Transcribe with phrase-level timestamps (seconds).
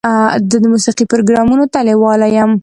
[0.51, 2.51] زه د موسیقۍ پروګرام ته لیواله یم.